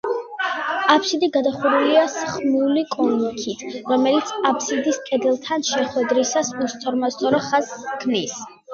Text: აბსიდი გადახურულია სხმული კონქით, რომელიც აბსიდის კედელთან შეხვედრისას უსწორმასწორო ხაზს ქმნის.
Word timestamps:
აბსიდი 0.93 1.29
გადახურულია 1.35 2.05
სხმული 2.13 2.83
კონქით, 2.97 3.63
რომელიც 3.93 4.35
აბსიდის 4.53 5.01
კედელთან 5.13 5.71
შეხვედრისას 5.73 6.55
უსწორმასწორო 6.69 7.47
ხაზს 7.55 7.89
ქმნის. 8.05 8.39